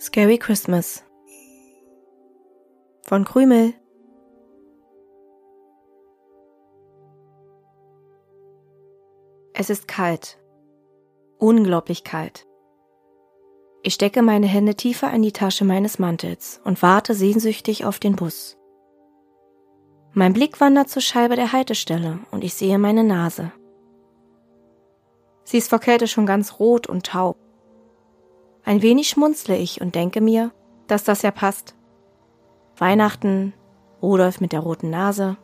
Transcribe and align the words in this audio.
Scary 0.00 0.38
Christmas 0.38 1.02
von 3.02 3.24
Krümel. 3.24 3.74
Es 9.54 9.70
ist 9.70 9.88
kalt. 9.88 10.38
Unglaublich 11.38 12.04
kalt. 12.04 12.46
Ich 13.82 13.94
stecke 13.94 14.22
meine 14.22 14.46
Hände 14.46 14.76
tiefer 14.76 15.12
in 15.12 15.22
die 15.22 15.32
Tasche 15.32 15.64
meines 15.64 15.98
Mantels 15.98 16.60
und 16.62 16.80
warte 16.80 17.14
sehnsüchtig 17.14 17.84
auf 17.84 17.98
den 17.98 18.14
Bus. 18.14 18.56
Mein 20.12 20.32
Blick 20.32 20.60
wandert 20.60 20.90
zur 20.90 21.02
Scheibe 21.02 21.34
der 21.34 21.50
Haltestelle 21.50 22.20
und 22.30 22.44
ich 22.44 22.54
sehe 22.54 22.78
meine 22.78 23.02
Nase. 23.02 23.50
Sie 25.42 25.58
ist 25.58 25.70
vor 25.70 25.80
Kälte 25.80 26.06
schon 26.06 26.24
ganz 26.24 26.60
rot 26.60 26.86
und 26.86 27.04
taub. 27.04 27.47
Ein 28.68 28.82
wenig 28.82 29.08
schmunzle 29.08 29.56
ich 29.56 29.80
und 29.80 29.94
denke 29.94 30.20
mir, 30.20 30.50
dass 30.88 31.02
das 31.02 31.22
ja 31.22 31.30
passt. 31.30 31.74
Weihnachten, 32.76 33.54
Rudolf 34.02 34.42
mit 34.42 34.52
der 34.52 34.60
roten 34.60 34.90
Nase. 34.90 35.38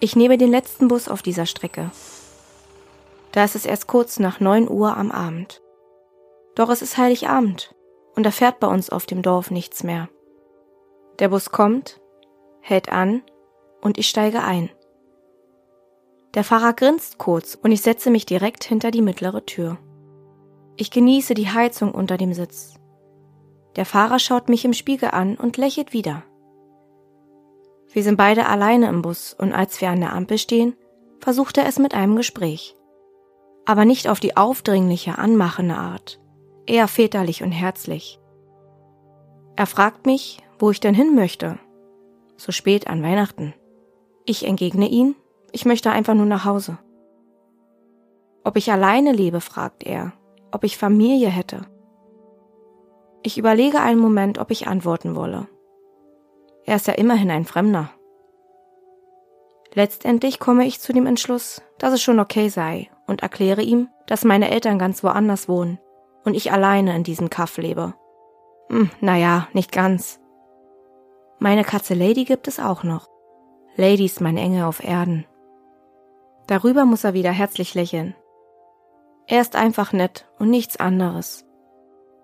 Ich 0.00 0.16
nehme 0.16 0.36
den 0.36 0.50
letzten 0.50 0.88
Bus 0.88 1.06
auf 1.06 1.22
dieser 1.22 1.46
Strecke. 1.46 1.92
Da 3.30 3.44
ist 3.44 3.54
es 3.54 3.66
erst 3.66 3.86
kurz 3.86 4.18
nach 4.18 4.40
neun 4.40 4.68
Uhr 4.68 4.96
am 4.96 5.12
Abend. 5.12 5.62
Doch 6.56 6.70
es 6.70 6.82
ist 6.82 6.96
Heiligabend 6.96 7.72
und 8.16 8.26
da 8.26 8.32
fährt 8.32 8.58
bei 8.58 8.66
uns 8.66 8.90
auf 8.90 9.06
dem 9.06 9.22
Dorf 9.22 9.52
nichts 9.52 9.84
mehr. 9.84 10.08
Der 11.20 11.28
Bus 11.28 11.52
kommt, 11.52 12.00
hält 12.60 12.88
an 12.88 13.22
und 13.80 13.96
ich 13.96 14.08
steige 14.08 14.42
ein. 14.42 14.70
Der 16.34 16.42
Fahrer 16.42 16.72
grinst 16.72 17.18
kurz 17.18 17.54
und 17.54 17.70
ich 17.70 17.82
setze 17.82 18.10
mich 18.10 18.26
direkt 18.26 18.64
hinter 18.64 18.90
die 18.90 19.02
mittlere 19.02 19.46
Tür. 19.46 19.78
Ich 20.78 20.90
genieße 20.90 21.32
die 21.32 21.48
Heizung 21.48 21.92
unter 21.92 22.18
dem 22.18 22.34
Sitz. 22.34 22.74
Der 23.76 23.86
Fahrer 23.86 24.18
schaut 24.18 24.50
mich 24.50 24.64
im 24.64 24.74
Spiegel 24.74 25.10
an 25.10 25.36
und 25.36 25.56
lächelt 25.56 25.94
wieder. 25.94 26.22
Wir 27.92 28.02
sind 28.02 28.16
beide 28.16 28.46
alleine 28.46 28.88
im 28.88 29.00
Bus 29.00 29.32
und 29.32 29.54
als 29.54 29.80
wir 29.80 29.88
an 29.88 30.00
der 30.00 30.12
Ampel 30.12 30.36
stehen, 30.36 30.76
versucht 31.20 31.56
er 31.56 31.66
es 31.66 31.78
mit 31.78 31.94
einem 31.94 32.16
Gespräch. 32.16 32.76
Aber 33.64 33.86
nicht 33.86 34.08
auf 34.08 34.20
die 34.20 34.36
aufdringliche, 34.36 35.16
anmachende 35.16 35.76
Art, 35.76 36.20
eher 36.66 36.88
väterlich 36.88 37.42
und 37.42 37.52
herzlich. 37.52 38.20
Er 39.56 39.66
fragt 39.66 40.04
mich, 40.04 40.42
wo 40.58 40.70
ich 40.70 40.80
denn 40.80 40.94
hin 40.94 41.14
möchte, 41.14 41.58
so 42.36 42.52
spät 42.52 42.86
an 42.86 43.02
Weihnachten. 43.02 43.54
Ich 44.26 44.46
entgegne 44.46 44.88
ihn, 44.88 45.14
ich 45.52 45.64
möchte 45.64 45.90
einfach 45.90 46.14
nur 46.14 46.26
nach 46.26 46.44
Hause. 46.44 46.78
Ob 48.44 48.56
ich 48.56 48.70
alleine 48.70 49.12
lebe, 49.12 49.40
fragt 49.40 49.82
er 49.84 50.12
ob 50.56 50.64
ich 50.64 50.78
Familie 50.78 51.28
hätte. 51.28 51.66
Ich 53.22 53.36
überlege 53.36 53.78
einen 53.78 54.00
Moment, 54.00 54.38
ob 54.38 54.50
ich 54.50 54.68
antworten 54.68 55.14
wolle. 55.14 55.48
Er 56.64 56.76
ist 56.76 56.86
ja 56.86 56.94
immerhin 56.94 57.30
ein 57.30 57.44
Fremder. 57.44 57.90
Letztendlich 59.74 60.38
komme 60.38 60.64
ich 60.64 60.80
zu 60.80 60.94
dem 60.94 61.04
Entschluss, 61.04 61.60
dass 61.76 61.92
es 61.92 62.02
schon 62.02 62.18
okay 62.18 62.48
sei 62.48 62.88
und 63.06 63.22
erkläre 63.22 63.60
ihm, 63.60 63.88
dass 64.06 64.24
meine 64.24 64.50
Eltern 64.50 64.78
ganz 64.78 65.04
woanders 65.04 65.46
wohnen 65.46 65.78
und 66.24 66.32
ich 66.32 66.52
alleine 66.52 66.96
in 66.96 67.04
diesem 67.04 67.28
Kaff 67.28 67.58
lebe. 67.58 67.92
Hm, 68.70 68.88
naja, 69.02 69.48
nicht 69.52 69.72
ganz. 69.72 70.20
Meine 71.38 71.64
Katze 71.64 71.92
Lady 71.92 72.24
gibt 72.24 72.48
es 72.48 72.58
auch 72.58 72.82
noch. 72.82 73.10
Lady 73.74 74.06
ist 74.06 74.22
mein 74.22 74.38
Engel 74.38 74.64
auf 74.64 74.82
Erden. 74.82 75.26
Darüber 76.46 76.86
muss 76.86 77.04
er 77.04 77.12
wieder 77.12 77.32
herzlich 77.32 77.74
lächeln. 77.74 78.14
Er 79.28 79.40
ist 79.40 79.56
einfach 79.56 79.92
nett 79.92 80.28
und 80.38 80.50
nichts 80.50 80.76
anderes. 80.76 81.44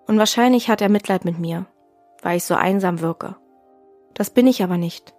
Und 0.06 0.19
wahrscheinlich 0.19 0.69
hat 0.69 0.81
er 0.81 0.88
Mitleid 0.88 1.25
mit 1.25 1.38
mir, 1.38 1.66
weil 2.22 2.37
ich 2.37 2.44
so 2.44 2.54
einsam 2.54 3.00
wirke. 3.00 3.37
Das 4.15 4.31
bin 4.31 4.47
ich 4.47 4.62
aber 4.62 4.76
nicht. 4.76 5.15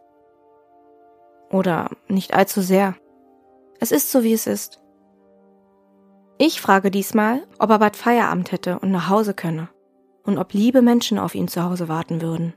Oder 1.49 1.89
nicht 2.07 2.33
allzu 2.33 2.61
sehr. 2.61 2.95
Es 3.79 3.91
ist 3.91 4.11
so, 4.11 4.23
wie 4.23 4.33
es 4.33 4.47
ist. 4.47 4.81
Ich 6.37 6.61
frage 6.61 6.89
diesmal, 6.89 7.45
ob 7.59 7.69
er 7.69 7.79
bald 7.79 7.95
Feierabend 7.95 8.51
hätte 8.51 8.79
und 8.79 8.91
nach 8.91 9.09
Hause 9.09 9.33
könne 9.33 9.69
und 10.23 10.37
ob 10.37 10.53
liebe 10.53 10.81
Menschen 10.81 11.19
auf 11.19 11.35
ihn 11.35 11.47
zu 11.47 11.63
Hause 11.63 11.89
warten 11.89 12.21
würden. 12.21 12.53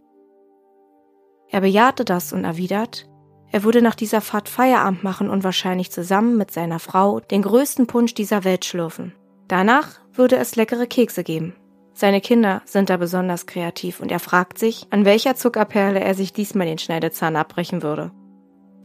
Er 1.48 1.60
bejahte 1.60 2.04
das 2.04 2.32
und 2.32 2.44
erwidert, 2.44 3.08
er 3.52 3.62
würde 3.62 3.80
nach 3.80 3.94
dieser 3.94 4.20
Fahrt 4.20 4.48
Feierabend 4.48 5.04
machen 5.04 5.30
und 5.30 5.44
wahrscheinlich 5.44 5.92
zusammen 5.92 6.36
mit 6.36 6.50
seiner 6.50 6.78
Frau 6.78 7.20
den 7.20 7.42
größten 7.42 7.86
Punsch 7.86 8.14
dieser 8.14 8.44
Welt 8.44 8.64
schlürfen. 8.64 9.14
Danach 9.48 10.00
würde 10.12 10.36
es 10.36 10.56
leckere 10.56 10.86
Kekse 10.86 11.22
geben. 11.22 11.54
Seine 11.94 12.20
Kinder 12.20 12.62
sind 12.66 12.90
da 12.90 12.96
besonders 12.96 13.46
kreativ 13.46 14.00
und 14.00 14.12
er 14.12 14.18
fragt 14.18 14.58
sich, 14.58 14.86
an 14.90 15.04
welcher 15.04 15.34
Zuckerperle 15.34 16.00
er 16.00 16.14
sich 16.14 16.32
diesmal 16.32 16.66
den 16.66 16.78
Schneidezahn 16.78 17.36
abbrechen 17.36 17.82
würde. 17.82 18.10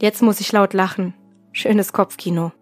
Jetzt 0.00 0.22
muss 0.22 0.40
ich 0.40 0.50
laut 0.52 0.72
lachen. 0.72 1.14
Schönes 1.52 1.92
Kopfkino. 1.92 2.52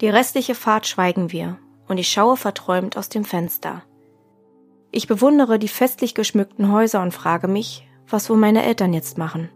Die 0.00 0.08
restliche 0.08 0.54
Fahrt 0.54 0.86
schweigen 0.86 1.32
wir 1.32 1.58
und 1.86 1.98
ich 1.98 2.08
schaue 2.08 2.36
verträumt 2.36 2.96
aus 2.96 3.10
dem 3.10 3.24
Fenster. 3.24 3.82
Ich 4.90 5.06
bewundere 5.06 5.58
die 5.58 5.68
festlich 5.68 6.14
geschmückten 6.14 6.72
Häuser 6.72 7.02
und 7.02 7.12
frage 7.12 7.46
mich, 7.46 7.86
was 8.08 8.30
wohl 8.30 8.38
meine 8.38 8.64
Eltern 8.64 8.94
jetzt 8.94 9.18
machen. 9.18 9.50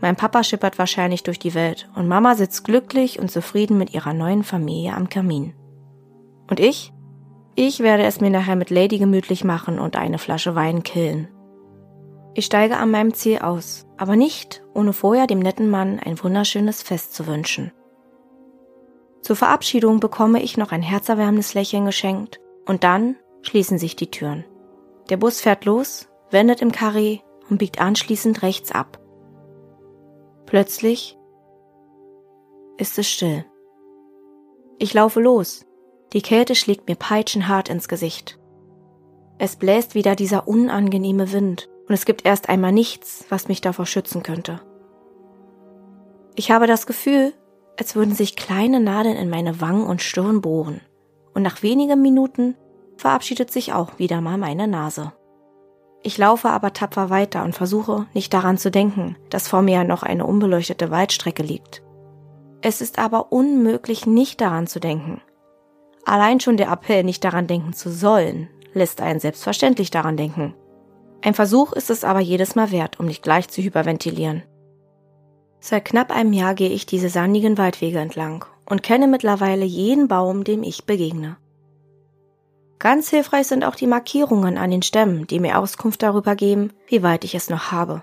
Mein 0.00 0.16
Papa 0.16 0.44
schippert 0.44 0.78
wahrscheinlich 0.78 1.24
durch 1.24 1.38
die 1.38 1.54
Welt 1.54 1.88
und 1.96 2.06
Mama 2.06 2.36
sitzt 2.36 2.64
glücklich 2.64 3.18
und 3.18 3.30
zufrieden 3.30 3.78
mit 3.78 3.92
ihrer 3.94 4.12
neuen 4.12 4.44
Familie 4.44 4.94
am 4.94 5.08
Kamin. 5.08 5.54
Und 6.48 6.60
ich? 6.60 6.92
Ich 7.54 7.80
werde 7.80 8.04
es 8.04 8.20
mir 8.20 8.30
nachher 8.30 8.56
mit 8.56 8.70
Lady 8.70 8.98
gemütlich 8.98 9.42
machen 9.42 9.78
und 9.78 9.96
eine 9.96 10.18
Flasche 10.18 10.54
Wein 10.54 10.82
killen. 10.82 11.28
Ich 12.34 12.44
steige 12.44 12.76
an 12.76 12.90
meinem 12.90 13.14
Ziel 13.14 13.38
aus, 13.38 13.86
aber 13.96 14.14
nicht, 14.14 14.62
ohne 14.74 14.92
vorher 14.92 15.26
dem 15.26 15.38
netten 15.38 15.70
Mann 15.70 15.98
ein 15.98 16.22
wunderschönes 16.22 16.82
Fest 16.82 17.14
zu 17.14 17.26
wünschen. 17.26 17.72
Zur 19.22 19.36
Verabschiedung 19.36 20.00
bekomme 20.00 20.42
ich 20.42 20.58
noch 20.58 20.70
ein 20.70 20.82
herzerwärmendes 20.82 21.54
Lächeln 21.54 21.86
geschenkt 21.86 22.40
und 22.66 22.84
dann 22.84 23.16
schließen 23.40 23.78
sich 23.78 23.96
die 23.96 24.10
Türen. 24.10 24.44
Der 25.08 25.16
Bus 25.16 25.40
fährt 25.40 25.64
los, 25.64 26.08
wendet 26.30 26.60
im 26.60 26.72
Karree 26.72 27.20
und 27.48 27.58
biegt 27.58 27.80
anschließend 27.80 28.42
rechts 28.42 28.70
ab. 28.70 29.00
Plötzlich 30.44 31.18
ist 32.76 32.98
es 32.98 33.08
still. 33.08 33.44
Ich 34.78 34.92
laufe 34.92 35.20
los. 35.20 35.64
Die 36.12 36.22
Kälte 36.22 36.54
schlägt 36.54 36.88
mir 36.88 36.96
peitschenhart 36.96 37.68
ins 37.68 37.88
Gesicht. 37.88 38.38
Es 39.38 39.56
bläst 39.56 39.94
wieder 39.94 40.16
dieser 40.16 40.48
unangenehme 40.48 41.32
Wind 41.32 41.68
und 41.88 41.94
es 41.94 42.06
gibt 42.06 42.24
erst 42.24 42.48
einmal 42.48 42.72
nichts, 42.72 43.24
was 43.28 43.48
mich 43.48 43.60
davor 43.60 43.86
schützen 43.86 44.22
könnte. 44.22 44.60
Ich 46.34 46.50
habe 46.50 46.66
das 46.66 46.86
Gefühl, 46.86 47.32
als 47.78 47.96
würden 47.96 48.14
sich 48.14 48.36
kleine 48.36 48.80
Nadeln 48.80 49.16
in 49.16 49.28
meine 49.28 49.60
Wangen 49.60 49.86
und 49.86 50.02
Stirn 50.02 50.40
bohren 50.40 50.80
und 51.34 51.42
nach 51.42 51.62
wenigen 51.62 52.00
Minuten 52.00 52.56
verabschiedet 52.96 53.50
sich 53.50 53.72
auch 53.72 53.98
wieder 53.98 54.20
mal 54.20 54.38
meine 54.38 54.68
Nase. 54.68 55.12
Ich 56.02 56.18
laufe 56.18 56.50
aber 56.50 56.72
tapfer 56.72 57.10
weiter 57.10 57.42
und 57.44 57.54
versuche 57.54 58.06
nicht 58.14 58.32
daran 58.32 58.58
zu 58.58 58.70
denken, 58.70 59.16
dass 59.28 59.48
vor 59.48 59.60
mir 59.60 59.84
noch 59.84 60.02
eine 60.02 60.24
unbeleuchtete 60.24 60.90
Waldstrecke 60.90 61.42
liegt. 61.42 61.82
Es 62.62 62.80
ist 62.80 62.98
aber 62.98 63.32
unmöglich, 63.32 64.06
nicht 64.06 64.40
daran 64.40 64.66
zu 64.66 64.80
denken. 64.80 65.20
Allein 66.06 66.38
schon 66.38 66.56
der 66.56 66.70
Appell, 66.70 67.02
nicht 67.02 67.24
daran 67.24 67.48
denken 67.48 67.72
zu 67.72 67.90
sollen, 67.90 68.48
lässt 68.72 69.00
einen 69.00 69.18
selbstverständlich 69.18 69.90
daran 69.90 70.16
denken. 70.16 70.54
Ein 71.20 71.34
Versuch 71.34 71.72
ist 71.72 71.90
es 71.90 72.04
aber 72.04 72.20
jedes 72.20 72.54
Mal 72.54 72.70
wert, 72.70 73.00
um 73.00 73.06
nicht 73.06 73.24
gleich 73.24 73.48
zu 73.48 73.60
hyperventilieren. 73.60 74.44
Seit 75.58 75.84
knapp 75.84 76.12
einem 76.12 76.32
Jahr 76.32 76.54
gehe 76.54 76.70
ich 76.70 76.86
diese 76.86 77.08
sandigen 77.08 77.58
Waldwege 77.58 77.98
entlang 77.98 78.44
und 78.66 78.84
kenne 78.84 79.08
mittlerweile 79.08 79.64
jeden 79.64 80.06
Baum, 80.06 80.44
dem 80.44 80.62
ich 80.62 80.84
begegne. 80.84 81.38
Ganz 82.78 83.10
hilfreich 83.10 83.48
sind 83.48 83.64
auch 83.64 83.74
die 83.74 83.88
Markierungen 83.88 84.58
an 84.58 84.70
den 84.70 84.82
Stämmen, 84.82 85.26
die 85.26 85.40
mir 85.40 85.58
Auskunft 85.58 86.04
darüber 86.04 86.36
geben, 86.36 86.72
wie 86.86 87.02
weit 87.02 87.24
ich 87.24 87.34
es 87.34 87.50
noch 87.50 87.72
habe, 87.72 88.02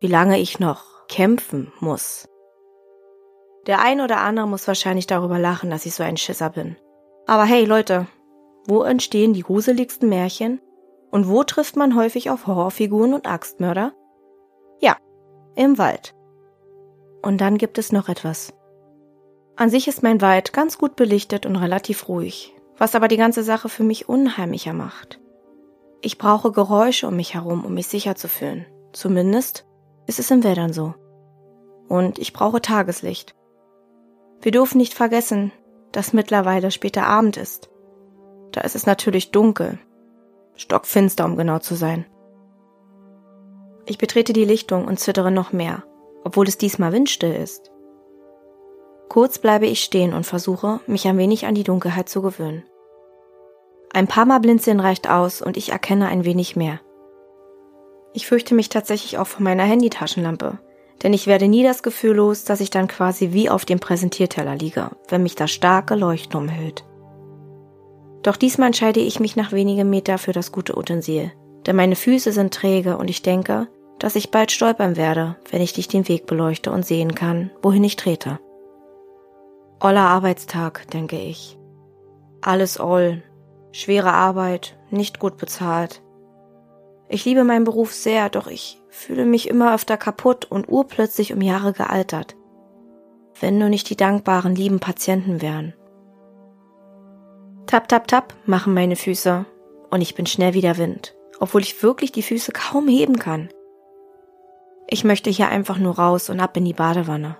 wie 0.00 0.08
lange 0.08 0.38
ich 0.38 0.60
noch 0.60 1.06
kämpfen 1.08 1.72
muss. 1.80 2.28
Der 3.66 3.80
ein 3.80 4.02
oder 4.02 4.20
andere 4.20 4.46
muss 4.46 4.68
wahrscheinlich 4.68 5.06
darüber 5.06 5.38
lachen, 5.38 5.70
dass 5.70 5.86
ich 5.86 5.94
so 5.94 6.02
ein 6.02 6.18
Schisser 6.18 6.50
bin. 6.50 6.76
Aber 7.26 7.44
hey 7.44 7.64
Leute, 7.64 8.06
wo 8.66 8.82
entstehen 8.82 9.32
die 9.32 9.42
gruseligsten 9.42 10.08
Märchen? 10.08 10.60
Und 11.10 11.28
wo 11.28 11.44
trifft 11.44 11.76
man 11.76 11.94
häufig 11.94 12.30
auf 12.30 12.46
Horrorfiguren 12.46 13.12
und 13.12 13.26
Axtmörder? 13.26 13.92
Ja, 14.80 14.96
im 15.54 15.76
Wald. 15.76 16.14
Und 17.22 17.40
dann 17.40 17.58
gibt 17.58 17.76
es 17.78 17.92
noch 17.92 18.08
etwas. 18.08 18.54
An 19.56 19.68
sich 19.68 19.88
ist 19.88 20.02
mein 20.02 20.20
Wald 20.22 20.52
ganz 20.52 20.78
gut 20.78 20.96
belichtet 20.96 21.44
und 21.44 21.56
relativ 21.56 22.08
ruhig 22.08 22.54
was 22.82 22.96
aber 22.96 23.06
die 23.06 23.16
ganze 23.16 23.44
Sache 23.44 23.68
für 23.68 23.84
mich 23.84 24.08
unheimlicher 24.08 24.72
macht. 24.72 25.20
Ich 26.00 26.18
brauche 26.18 26.50
Geräusche 26.50 27.06
um 27.06 27.14
mich 27.14 27.34
herum, 27.34 27.64
um 27.64 27.74
mich 27.74 27.86
sicher 27.86 28.16
zu 28.16 28.26
fühlen. 28.26 28.66
Zumindest 28.92 29.66
ist 30.08 30.18
es 30.18 30.32
in 30.32 30.42
Wäldern 30.42 30.72
so. 30.72 30.94
Und 31.88 32.18
ich 32.18 32.32
brauche 32.32 32.60
Tageslicht. 32.60 33.36
Wir 34.40 34.50
dürfen 34.50 34.78
nicht 34.78 34.94
vergessen, 34.94 35.52
dass 35.92 36.12
mittlerweile 36.12 36.70
später 36.70 37.06
Abend 37.06 37.36
ist. 37.36 37.70
Da 38.52 38.62
ist 38.62 38.74
es 38.74 38.86
natürlich 38.86 39.30
dunkel. 39.30 39.78
Stockfinster, 40.56 41.24
um 41.24 41.36
genau 41.36 41.58
zu 41.58 41.74
sein. 41.74 42.06
Ich 43.86 43.98
betrete 43.98 44.32
die 44.32 44.44
Lichtung 44.44 44.86
und 44.86 45.00
zittere 45.00 45.30
noch 45.30 45.52
mehr, 45.52 45.82
obwohl 46.24 46.46
es 46.46 46.58
diesmal 46.58 46.92
windstill 46.92 47.34
ist. 47.34 47.70
Kurz 49.08 49.38
bleibe 49.38 49.66
ich 49.66 49.82
stehen 49.82 50.14
und 50.14 50.24
versuche, 50.24 50.80
mich 50.86 51.06
ein 51.06 51.18
wenig 51.18 51.46
an 51.46 51.54
die 51.54 51.64
Dunkelheit 51.64 52.08
zu 52.08 52.22
gewöhnen. 52.22 52.64
Ein 53.92 54.06
paar 54.06 54.24
Mal 54.24 54.40
blinzeln 54.40 54.80
reicht 54.80 55.10
aus 55.10 55.42
und 55.42 55.56
ich 55.56 55.70
erkenne 55.70 56.08
ein 56.08 56.24
wenig 56.24 56.56
mehr. 56.56 56.80
Ich 58.14 58.26
fürchte 58.26 58.54
mich 58.54 58.68
tatsächlich 58.68 59.18
auch 59.18 59.26
vor 59.26 59.42
meiner 59.42 59.64
Handytaschenlampe, 59.64 60.58
denn 61.02 61.12
ich 61.12 61.26
werde 61.26 61.48
nie 61.48 61.62
das 61.62 61.82
Gefühl 61.82 62.16
los, 62.16 62.44
dass 62.44 62.60
ich 62.60 62.70
dann 62.70 62.88
quasi 62.88 63.32
wie 63.32 63.50
auf 63.50 63.64
dem 63.64 63.80
Präsentierteller 63.80 64.56
liege, 64.56 64.90
wenn 65.08 65.22
mich 65.22 65.34
das 65.34 65.50
starke 65.50 65.94
Leuchten 65.94 66.38
umhüllt. 66.38 66.84
Doch 68.22 68.36
diesmal 68.36 68.68
entscheide 68.68 69.00
ich 69.00 69.18
mich 69.18 69.34
nach 69.34 69.52
wenigen 69.52 69.90
Meter 69.90 70.18
für 70.18 70.32
das 70.32 70.52
gute 70.52 70.76
Utensil, 70.76 71.32
denn 71.66 71.76
meine 71.76 71.96
Füße 71.96 72.32
sind 72.32 72.54
träge 72.54 72.96
und 72.96 73.10
ich 73.10 73.22
denke, 73.22 73.68
dass 73.98 74.16
ich 74.16 74.30
bald 74.30 74.52
stolpern 74.52 74.96
werde, 74.96 75.36
wenn 75.50 75.62
ich 75.62 75.72
dich 75.72 75.88
den 75.88 76.08
Weg 76.08 76.26
beleuchte 76.26 76.70
und 76.70 76.86
sehen 76.86 77.14
kann, 77.14 77.50
wohin 77.62 77.84
ich 77.84 77.96
trete. 77.96 78.38
Oller 79.80 80.02
Arbeitstag, 80.02 80.88
denke 80.90 81.18
ich. 81.18 81.58
Alles 82.40 82.78
all. 82.78 83.22
Schwere 83.72 84.12
Arbeit, 84.12 84.76
nicht 84.90 85.18
gut 85.18 85.38
bezahlt, 85.38 86.02
ich 87.12 87.26
liebe 87.26 87.44
meinen 87.44 87.64
Beruf 87.64 87.92
sehr, 87.92 88.30
doch 88.30 88.46
ich 88.46 88.80
fühle 88.92 89.24
mich 89.24 89.48
immer 89.48 89.74
öfter 89.74 89.96
kaputt 89.96 90.44
und 90.44 90.68
urplötzlich 90.68 91.32
um 91.32 91.40
Jahre 91.40 91.72
gealtert. 91.72 92.36
Wenn 93.40 93.58
nur 93.58 93.70
nicht 93.70 93.88
die 93.88 93.96
dankbaren, 93.96 94.54
lieben 94.54 94.80
Patienten 94.80 95.40
wären. 95.40 95.72
Tap, 97.66 97.88
tap, 97.88 98.06
tap 98.06 98.34
machen 98.44 98.74
meine 98.74 98.96
Füße 98.96 99.46
und 99.90 100.02
ich 100.02 100.14
bin 100.14 100.26
schnell 100.26 100.52
wie 100.52 100.60
der 100.60 100.76
Wind, 100.76 101.16
obwohl 101.40 101.62
ich 101.62 101.82
wirklich 101.82 102.12
die 102.12 102.22
Füße 102.22 102.52
kaum 102.52 102.86
heben 102.86 103.18
kann. 103.18 103.48
Ich 104.88 105.04
möchte 105.04 105.30
hier 105.30 105.48
einfach 105.48 105.78
nur 105.78 105.98
raus 105.98 106.28
und 106.28 106.38
ab 106.38 106.54
in 106.58 106.66
die 106.66 106.74
Badewanne. 106.74 107.38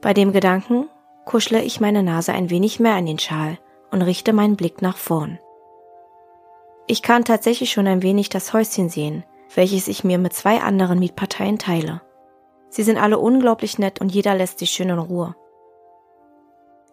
Bei 0.00 0.14
dem 0.14 0.32
Gedanken 0.32 0.88
kuschle 1.26 1.62
ich 1.62 1.80
meine 1.80 2.02
Nase 2.02 2.32
ein 2.32 2.48
wenig 2.48 2.80
mehr 2.80 2.96
in 2.96 3.06
den 3.06 3.18
Schal 3.18 3.58
und 3.90 4.00
richte 4.00 4.32
meinen 4.32 4.56
Blick 4.56 4.80
nach 4.80 4.96
vorn. 4.96 5.38
Ich 6.86 7.02
kann 7.02 7.26
tatsächlich 7.26 7.72
schon 7.72 7.86
ein 7.86 8.02
wenig 8.02 8.30
das 8.30 8.54
Häuschen 8.54 8.88
sehen, 8.88 9.24
welches 9.56 9.88
ich 9.88 10.04
mir 10.04 10.18
mit 10.18 10.32
zwei 10.32 10.60
anderen 10.60 10.98
Mietparteien 10.98 11.58
teile. 11.58 12.02
Sie 12.68 12.82
sind 12.82 12.98
alle 12.98 13.18
unglaublich 13.18 13.78
nett 13.78 14.00
und 14.00 14.12
jeder 14.12 14.34
lässt 14.34 14.58
sich 14.58 14.70
schön 14.70 14.88
in 14.88 14.98
Ruhe. 14.98 15.36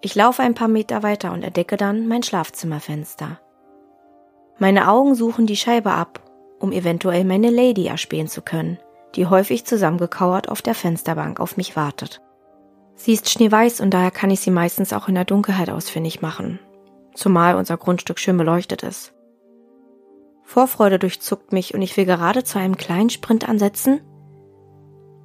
Ich 0.01 0.15
laufe 0.15 0.41
ein 0.41 0.55
paar 0.55 0.67
Meter 0.67 1.03
weiter 1.03 1.31
und 1.31 1.43
entdecke 1.43 1.77
dann 1.77 2.07
mein 2.07 2.23
Schlafzimmerfenster. 2.23 3.39
Meine 4.57 4.89
Augen 4.89 5.15
suchen 5.15 5.47
die 5.47 5.55
Scheibe 5.55 5.91
ab, 5.91 6.19
um 6.59 6.71
eventuell 6.71 7.23
meine 7.23 7.49
Lady 7.49 7.87
erspähen 7.87 8.27
zu 8.27 8.41
können, 8.41 8.77
die 9.15 9.25
häufig 9.27 9.65
zusammengekauert 9.65 10.49
auf 10.49 10.61
der 10.61 10.75
Fensterbank 10.75 11.39
auf 11.39 11.57
mich 11.57 11.75
wartet. 11.75 12.21
Sie 12.95 13.13
ist 13.13 13.29
schneeweiß 13.29 13.81
und 13.81 13.91
daher 13.91 14.11
kann 14.11 14.29
ich 14.29 14.41
sie 14.41 14.51
meistens 14.51 14.93
auch 14.93 15.07
in 15.07 15.15
der 15.15 15.25
Dunkelheit 15.25 15.71
ausfindig 15.71 16.21
machen, 16.21 16.59
zumal 17.15 17.55
unser 17.55 17.77
Grundstück 17.77 18.19
schön 18.19 18.37
beleuchtet 18.37 18.83
ist. 18.83 19.13
Vorfreude 20.51 20.99
durchzuckt 20.99 21.53
mich 21.53 21.73
und 21.75 21.81
ich 21.81 21.95
will 21.95 22.03
gerade 22.03 22.43
zu 22.43 22.59
einem 22.59 22.75
kleinen 22.75 23.09
Sprint 23.09 23.47
ansetzen, 23.47 24.01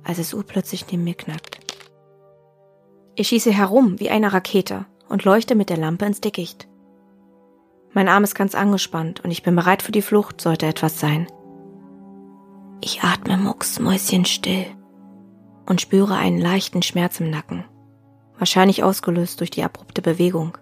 als 0.04 0.18
es 0.18 0.32
urplötzlich 0.32 0.86
neben 0.86 1.02
mir 1.02 1.14
knackt. 1.14 1.58
Ich 3.16 3.26
schieße 3.26 3.50
herum 3.50 3.98
wie 3.98 4.08
eine 4.08 4.32
Rakete 4.32 4.86
und 5.08 5.24
leuchte 5.24 5.56
mit 5.56 5.68
der 5.68 5.78
Lampe 5.78 6.04
ins 6.04 6.20
Dickicht. 6.20 6.68
Mein 7.92 8.08
Arm 8.08 8.22
ist 8.22 8.36
ganz 8.36 8.54
angespannt 8.54 9.24
und 9.24 9.32
ich 9.32 9.42
bin 9.42 9.56
bereit 9.56 9.82
für 9.82 9.90
die 9.90 10.00
Flucht, 10.00 10.40
sollte 10.40 10.66
etwas 10.66 11.00
sein. 11.00 11.26
Ich 12.80 13.02
atme 13.02 13.36
mucksmäuschenstill 13.36 14.66
und 15.68 15.80
spüre 15.80 16.14
einen 16.14 16.38
leichten 16.38 16.84
Schmerz 16.84 17.18
im 17.18 17.30
Nacken, 17.30 17.64
wahrscheinlich 18.38 18.84
ausgelöst 18.84 19.40
durch 19.40 19.50
die 19.50 19.64
abrupte 19.64 20.02
Bewegung. 20.02 20.56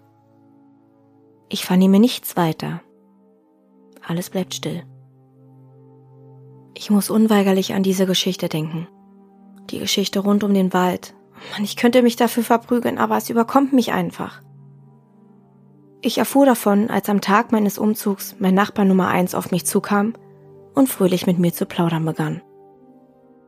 Ich 1.51 1.67
vernehme 1.67 2.01
nichts 2.01 2.39
weiter 2.39 2.81
alles 4.07 4.31
bleibt 4.31 4.55
still. 4.55 4.85
Ich 6.75 6.91
muss 6.91 7.11
unweigerlich 7.11 7.75
an 7.75 7.83
diese 7.83 8.07
Geschichte 8.07 8.49
denken. 8.49 8.89
Die 9.71 9.79
Geschichte 9.79 10.21
rund 10.21 10.45
um 10.45 10.53
den 10.53 10.73
Wald. 10.73 11.15
Mann, 11.53 11.65
ich 11.65 11.77
könnte 11.77 12.03
mich 12.03 12.17
dafür 12.17 12.43
verprügeln, 12.43 12.99
aber 12.99 13.17
es 13.17 13.31
überkommt 13.31 13.73
mich 13.73 13.93
einfach. 13.93 14.43
Ich 16.01 16.19
erfuhr 16.19 16.45
davon, 16.45 16.91
als 16.91 17.09
am 17.09 17.21
Tag 17.21 17.53
meines 17.53 17.79
Umzugs 17.79 18.37
mein 18.39 18.55
Nachbar 18.55 18.85
Nummer 18.85 19.09
eins 19.09 19.35
auf 19.35 19.51
mich 19.51 19.65
zukam 19.65 20.15
und 20.75 20.89
fröhlich 20.89 21.27
mit 21.27 21.39
mir 21.39 21.53
zu 21.53 21.65
plaudern 21.65 22.05
begann. 22.05 22.43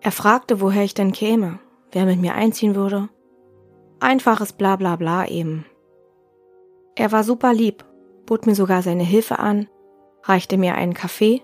Er 0.01 0.13
fragte, 0.13 0.61
woher 0.61 0.85
ich 0.85 0.95
denn 0.95 1.13
käme, 1.13 1.59
wer 1.93 2.07
mit 2.07 2.21
mir 2.21 2.35
einziehen 2.35 2.75
würde. 2.75 3.09
Einfaches 4.01 4.53
Blablabla 4.53 4.97
bla 4.97 5.25
bla 5.25 5.29
eben. 5.29 5.67
Er 6.95 7.13
war 7.13 7.25
super 7.25 7.53
lieb, 7.53 7.85
bot 8.25 8.47
mir 8.47 8.55
sogar 8.55 8.83
seine 8.83 9.05
Hilfe 9.05 9.39
an 9.39 9.69
reichte 10.29 10.59
mir 10.59 10.75
einen 10.75 10.95
Kaffee 10.95 11.43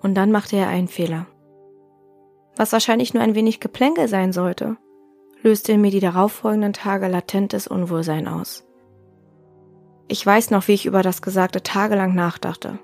und 0.00 0.14
dann 0.14 0.32
machte 0.32 0.56
er 0.56 0.68
einen 0.68 0.88
Fehler. 0.88 1.26
Was 2.56 2.72
wahrscheinlich 2.72 3.14
nur 3.14 3.22
ein 3.22 3.34
wenig 3.34 3.60
Geplänkel 3.60 4.08
sein 4.08 4.32
sollte, 4.32 4.76
löste 5.42 5.72
in 5.72 5.80
mir 5.80 5.90
die 5.90 6.00
darauffolgenden 6.00 6.72
Tage 6.72 7.08
latentes 7.08 7.66
Unwohlsein 7.66 8.28
aus. 8.28 8.64
Ich 10.08 10.24
weiß 10.24 10.50
noch, 10.50 10.68
wie 10.68 10.74
ich 10.74 10.86
über 10.86 11.02
das 11.02 11.22
Gesagte 11.22 11.62
tagelang 11.62 12.14
nachdachte. 12.14 12.78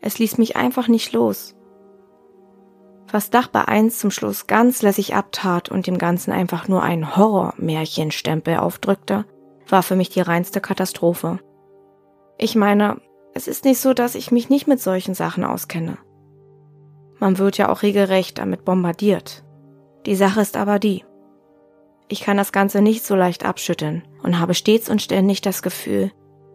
Es 0.00 0.18
ließ 0.18 0.38
mich 0.38 0.56
einfach 0.56 0.88
nicht 0.88 1.12
los. 1.12 1.54
Was 3.10 3.30
Dachbar 3.30 3.68
1 3.68 3.98
zum 3.98 4.10
Schluss 4.10 4.46
ganz 4.46 4.82
lässig 4.82 5.14
abtat 5.14 5.70
und 5.70 5.86
dem 5.86 5.98
Ganzen 5.98 6.32
einfach 6.32 6.66
nur 6.66 6.82
einen 6.82 7.16
Horror-Märchenstempel 7.16 8.56
aufdrückte, 8.56 9.24
war 9.68 9.82
für 9.82 9.94
mich 9.94 10.08
die 10.08 10.20
reinste 10.20 10.60
Katastrophe. 10.60 11.38
Ich 12.38 12.56
meine, 12.56 13.00
es 13.36 13.48
ist 13.48 13.66
nicht 13.66 13.78
so, 13.78 13.92
dass 13.92 14.14
ich 14.14 14.32
mich 14.32 14.48
nicht 14.48 14.66
mit 14.66 14.80
solchen 14.80 15.14
Sachen 15.14 15.44
auskenne. 15.44 15.98
Man 17.18 17.36
wird 17.36 17.58
ja 17.58 17.68
auch 17.68 17.82
regelrecht 17.82 18.38
damit 18.38 18.64
bombardiert. 18.64 19.44
Die 20.06 20.14
Sache 20.14 20.40
ist 20.40 20.56
aber 20.56 20.78
die. 20.78 21.04
Ich 22.08 22.22
kann 22.22 22.38
das 22.38 22.50
Ganze 22.50 22.80
nicht 22.80 23.04
so 23.04 23.14
leicht 23.14 23.44
abschütteln 23.44 24.04
und 24.22 24.38
habe 24.38 24.54
stets 24.54 24.88
und 24.88 25.02
ständig 25.02 25.42
das 25.42 25.60
Gefühl, 25.60 26.12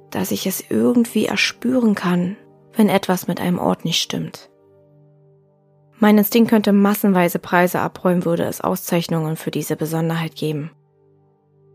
dass 0.10 0.32
ich 0.32 0.48
es 0.48 0.64
irgendwie 0.72 1.28
erspüren 1.28 1.94
kann, 1.94 2.36
wenn 2.74 2.90
etwas 2.90 3.28
mit 3.28 3.40
einem 3.40 3.60
Ort 3.60 3.86
nicht 3.86 4.02
stimmt. 4.02 4.50
Mein 6.00 6.18
Instinkt 6.18 6.50
könnte 6.50 6.74
massenweise 6.74 7.38
Preise 7.38 7.80
abräumen, 7.80 8.26
würde 8.26 8.46
es 8.46 8.60
Auszeichnungen 8.60 9.36
für 9.36 9.52
diese 9.52 9.76
Besonderheit 9.76 10.36
geben. 10.36 10.72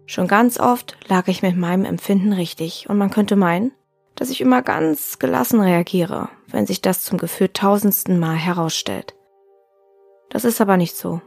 Schon 0.06 0.26
ganz 0.26 0.58
oft 0.58 0.96
lag 1.06 1.28
ich 1.28 1.42
mit 1.42 1.56
meinem 1.56 1.84
Empfinden 1.84 2.32
richtig 2.32 2.88
und 2.88 2.98
man 2.98 3.10
könnte 3.10 3.36
meinen, 3.36 3.70
dass 4.16 4.30
ich 4.30 4.40
immer 4.40 4.62
ganz 4.62 5.18
gelassen 5.18 5.60
reagiere, 5.60 6.28
wenn 6.48 6.66
sich 6.66 6.82
das 6.82 7.04
zum 7.04 7.18
Gefühl 7.18 7.48
tausendsten 7.48 8.18
Mal 8.18 8.34
herausstellt. 8.34 9.14
Das 10.30 10.44
ist 10.44 10.60
aber 10.60 10.76
nicht 10.76 10.96
so. 10.96 11.20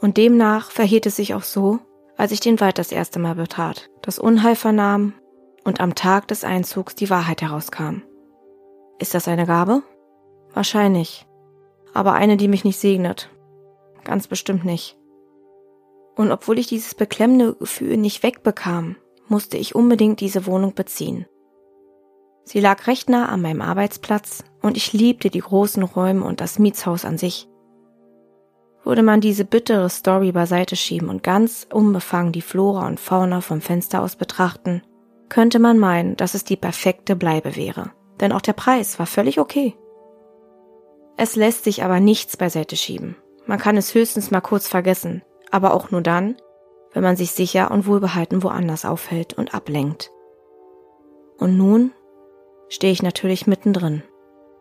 Und 0.00 0.16
demnach 0.16 0.70
verhielt 0.70 1.06
es 1.06 1.16
sich 1.16 1.34
auch 1.34 1.42
so, 1.42 1.80
als 2.16 2.32
ich 2.32 2.40
den 2.40 2.60
Wald 2.60 2.78
das 2.78 2.92
erste 2.92 3.18
Mal 3.18 3.34
betrat, 3.34 3.90
das 4.02 4.18
Unheil 4.18 4.56
vernahm 4.56 5.14
und 5.64 5.80
am 5.80 5.94
Tag 5.94 6.28
des 6.28 6.44
Einzugs 6.44 6.94
die 6.94 7.10
Wahrheit 7.10 7.42
herauskam. 7.42 8.02
Ist 8.98 9.14
das 9.14 9.28
eine 9.28 9.46
Gabe? 9.46 9.82
Wahrscheinlich. 10.54 11.26
Aber 11.92 12.12
eine, 12.12 12.36
die 12.36 12.48
mich 12.48 12.64
nicht 12.64 12.78
segnet. 12.78 13.30
Ganz 14.04 14.28
bestimmt 14.28 14.64
nicht. 14.64 14.96
Und 16.14 16.30
obwohl 16.30 16.58
ich 16.58 16.66
dieses 16.66 16.94
beklemmende 16.94 17.54
Gefühl 17.54 17.96
nicht 17.96 18.22
wegbekam, 18.22 18.96
musste 19.28 19.58
ich 19.58 19.74
unbedingt 19.74 20.20
diese 20.20 20.46
Wohnung 20.46 20.74
beziehen. 20.74 21.26
Sie 22.48 22.60
lag 22.60 22.86
recht 22.86 23.10
nah 23.10 23.28
an 23.28 23.42
meinem 23.42 23.60
Arbeitsplatz 23.60 24.44
und 24.62 24.76
ich 24.76 24.92
liebte 24.92 25.30
die 25.30 25.40
großen 25.40 25.82
Räume 25.82 26.24
und 26.24 26.40
das 26.40 26.60
Mietshaus 26.60 27.04
an 27.04 27.18
sich. 27.18 27.48
Würde 28.84 29.02
man 29.02 29.20
diese 29.20 29.44
bittere 29.44 29.90
Story 29.90 30.30
beiseite 30.30 30.76
schieben 30.76 31.08
und 31.08 31.24
ganz 31.24 31.66
unbefangen 31.72 32.30
die 32.30 32.42
Flora 32.42 32.86
und 32.86 33.00
Fauna 33.00 33.40
vom 33.40 33.60
Fenster 33.60 34.00
aus 34.00 34.14
betrachten, 34.14 34.82
könnte 35.28 35.58
man 35.58 35.76
meinen, 35.80 36.16
dass 36.16 36.34
es 36.34 36.44
die 36.44 36.54
perfekte 36.54 37.16
Bleibe 37.16 37.56
wäre. 37.56 37.90
Denn 38.20 38.30
auch 38.30 38.40
der 38.40 38.52
Preis 38.52 39.00
war 39.00 39.06
völlig 39.06 39.40
okay. 39.40 39.74
Es 41.16 41.34
lässt 41.34 41.64
sich 41.64 41.82
aber 41.82 41.98
nichts 41.98 42.36
beiseite 42.36 42.76
schieben. 42.76 43.16
Man 43.44 43.58
kann 43.58 43.76
es 43.76 43.92
höchstens 43.92 44.30
mal 44.30 44.40
kurz 44.40 44.68
vergessen, 44.68 45.22
aber 45.50 45.74
auch 45.74 45.90
nur 45.90 46.00
dann, 46.00 46.36
wenn 46.92 47.02
man 47.02 47.16
sich 47.16 47.32
sicher 47.32 47.72
und 47.72 47.88
wohlbehalten 47.88 48.44
woanders 48.44 48.84
aufhält 48.84 49.34
und 49.34 49.52
ablenkt. 49.52 50.12
Und 51.38 51.58
nun 51.58 51.90
stehe 52.68 52.92
ich 52.92 53.02
natürlich 53.02 53.46
mittendrin. 53.46 54.02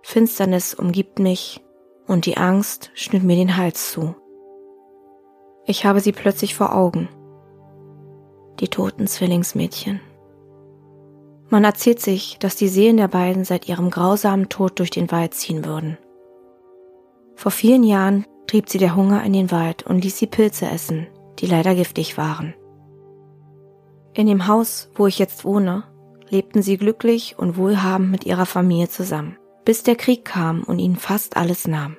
Finsternis 0.01 0.73
umgibt 0.73 1.19
mich 1.19 1.61
und 2.07 2.25
die 2.25 2.37
Angst 2.37 2.91
schnürt 2.93 3.23
mir 3.23 3.35
den 3.35 3.57
Hals 3.57 3.91
zu. 3.91 4.15
Ich 5.65 5.85
habe 5.85 5.99
sie 5.99 6.11
plötzlich 6.11 6.53
vor 6.53 6.75
Augen. 6.75 7.09
Die 8.59 8.67
toten 8.67 9.07
Zwillingsmädchen. 9.07 9.99
Man 11.49 11.63
erzählt 11.63 11.99
sich, 11.99 12.37
dass 12.39 12.55
die 12.55 12.67
Seelen 12.67 12.97
der 12.97 13.07
beiden 13.07 13.43
seit 13.43 13.67
ihrem 13.67 13.89
grausamen 13.89 14.49
Tod 14.49 14.79
durch 14.79 14.91
den 14.91 15.11
Wald 15.11 15.33
ziehen 15.33 15.65
würden. 15.65 15.97
Vor 17.35 17.51
vielen 17.51 17.83
Jahren 17.83 18.25
trieb 18.47 18.69
sie 18.69 18.77
der 18.77 18.95
Hunger 18.95 19.23
in 19.23 19.33
den 19.33 19.51
Wald 19.51 19.83
und 19.83 20.03
ließ 20.03 20.17
sie 20.17 20.27
Pilze 20.27 20.67
essen, 20.67 21.07
die 21.39 21.47
leider 21.47 21.75
giftig 21.75 22.17
waren. 22.17 22.53
In 24.13 24.27
dem 24.27 24.47
Haus, 24.47 24.89
wo 24.95 25.07
ich 25.07 25.19
jetzt 25.19 25.43
wohne, 25.43 25.83
lebten 26.29 26.61
sie 26.61 26.77
glücklich 26.77 27.37
und 27.37 27.57
wohlhabend 27.57 28.11
mit 28.11 28.25
ihrer 28.25 28.45
Familie 28.45 28.89
zusammen, 28.89 29.37
bis 29.63 29.83
der 29.83 29.95
Krieg 29.95 30.25
kam 30.25 30.63
und 30.63 30.79
ihnen 30.79 30.95
fast 30.95 31.37
alles 31.37 31.67
nahm. 31.67 31.97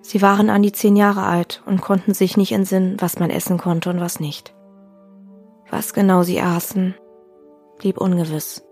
Sie 0.00 0.22
waren 0.22 0.48
an 0.48 0.62
die 0.62 0.72
zehn 0.72 0.96
Jahre 0.96 1.24
alt 1.24 1.62
und 1.66 1.80
konnten 1.80 2.14
sich 2.14 2.36
nicht 2.36 2.52
entsinnen, 2.52 2.96
was 2.98 3.18
man 3.18 3.30
essen 3.30 3.58
konnte 3.58 3.90
und 3.90 4.00
was 4.00 4.20
nicht. 4.20 4.54
Was 5.70 5.92
genau 5.92 6.22
sie 6.22 6.40
aßen, 6.40 6.94
blieb 7.78 7.98
ungewiss. 7.98 8.64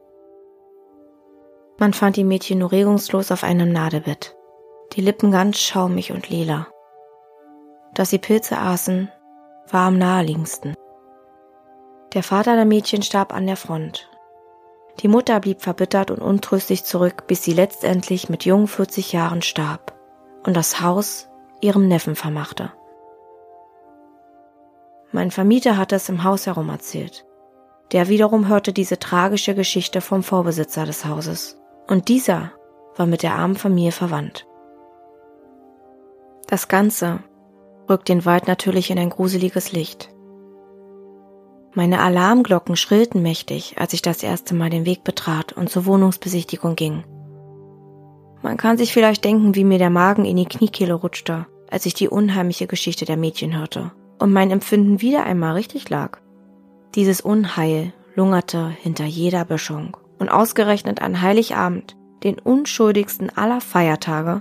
Man 1.79 1.93
fand 1.93 2.17
die 2.17 2.25
Mädchen 2.25 2.61
nur 2.61 2.73
regungslos 2.73 3.31
auf 3.31 3.45
einem 3.45 3.71
Nadebett, 3.71 4.35
die 4.95 5.03
Lippen 5.03 5.31
ganz 5.31 5.59
schaumig 5.59 6.11
und 6.13 6.31
lila. 6.31 6.69
Dass 7.93 8.11
sie 8.11 8.19
Pilze 8.19 8.57
aßen, 8.57 9.11
war 9.71 9.89
am 9.89 9.99
naheliegendsten. 9.99 10.75
Der 12.15 12.23
Vater 12.23 12.57
der 12.57 12.65
Mädchen 12.65 13.03
starb 13.03 13.35
an 13.35 13.47
der 13.47 13.57
Front. 13.57 14.09
Die 15.01 15.09
Mutter 15.09 15.39
blieb 15.41 15.61
verbittert 15.61 16.11
und 16.11 16.19
untröstlich 16.19 16.85
zurück, 16.85 17.27
bis 17.27 17.43
sie 17.43 17.53
letztendlich 17.53 18.29
mit 18.29 18.45
jungen 18.45 18.67
40 18.67 19.13
Jahren 19.13 19.43
starb 19.43 19.95
und 20.45 20.57
das 20.57 20.81
Haus 20.81 21.29
ihrem 21.61 21.89
Neffen 21.89 22.17
vermachte. 22.17 22.73
Mein 25.13 25.31
Vermieter 25.31 25.77
hatte 25.77 25.97
es 25.97 26.09
im 26.09 26.25
Haus 26.25 26.47
herum 26.47 26.69
erzählt. 26.69 27.27
Der 27.93 28.09
wiederum 28.09 28.49
hörte 28.49 28.73
diese 28.73 28.99
tragische 28.99 29.55
Geschichte 29.55 30.01
vom 30.01 30.23
Vorbesitzer 30.23 30.85
des 30.85 31.05
Hauses. 31.05 31.59
Und 31.87 32.09
dieser 32.09 32.53
war 32.97 33.07
mit 33.07 33.23
der 33.23 33.35
armen 33.35 33.57
Familie 33.57 33.93
verwandt. 33.93 34.47
Das 36.49 36.69
Ganze 36.69 37.21
rückt 37.89 38.09
den 38.09 38.25
Wald 38.25 38.49
natürlich 38.49 38.91
in 38.91 38.99
ein 38.99 39.11
gruseliges 39.11 39.73
Licht. 39.73 40.11
Meine 41.77 42.01
Alarmglocken 42.01 42.75
schrillten 42.75 43.21
mächtig, 43.21 43.75
als 43.79 43.93
ich 43.93 44.01
das 44.01 44.23
erste 44.23 44.55
Mal 44.55 44.71
den 44.71 44.87
Weg 44.87 45.05
betrat 45.05 45.53
und 45.53 45.69
zur 45.69 45.85
Wohnungsbesichtigung 45.85 46.75
ging. 46.75 47.05
Man 48.41 48.57
kann 48.57 48.79
sich 48.79 48.95
vielleicht 48.95 49.27
denken, 49.27 49.55
wie 49.55 49.65
mir 49.65 49.77
der 49.77 49.91
Magen 49.91 50.25
in 50.25 50.39
die 50.39 50.47
Kniekehle 50.47 50.95
rutschte, 50.95 51.45
als 51.71 51.85
ich 51.85 51.93
die 51.93 52.09
unheimliche 52.09 52.67
Geschichte 52.67 53.05
der 53.05 53.19
Mädchen 53.19 53.59
hörte 53.59 53.93
und 54.19 54.33
mein 54.33 54.51
Empfinden 54.51 55.03
wieder 55.03 55.25
einmal 55.25 55.53
richtig 55.53 55.91
lag. 55.91 56.19
Dieses 56.95 57.21
Unheil 57.21 57.93
lungerte 58.15 58.71
hinter 58.71 59.05
jeder 59.05 59.45
Böschung 59.45 59.99
und 60.19 60.31
ausgerechnet 60.31 61.03
an 61.03 61.21
Heiligabend, 61.21 61.95
den 62.25 62.39
unschuldigsten 62.39 63.37
aller 63.37 63.61
Feiertage, 63.61 64.41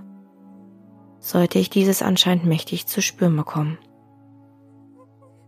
sollte 1.20 1.60
ich 1.60 1.70
dieses 1.70 2.02
anscheinend 2.02 2.46
mächtig 2.46 2.88
zu 2.88 3.02
spüren 3.02 3.36
bekommen. 3.36 3.78